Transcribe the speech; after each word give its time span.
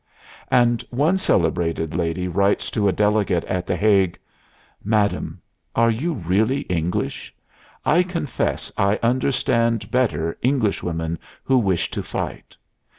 And 0.49 0.81
one 0.89 1.19
celebrated 1.19 1.93
lady 1.95 2.27
writes 2.27 2.71
to 2.71 2.87
a 2.89 2.91
delegate 2.91 3.45
at 3.45 3.67
The 3.67 3.75
Hague: 3.75 4.17
"Madam, 4.83 5.39
are 5.75 5.91
you 5.91 6.13
really 6.15 6.61
English?... 6.61 7.31
I 7.85 8.01
confess 8.01 8.71
I 8.77 8.97
understand 9.03 9.91
better 9.91 10.39
Englishwomen 10.41 11.19
who 11.43 11.59
wish 11.59 11.91
to 11.91 12.01
fight.... 12.01 12.57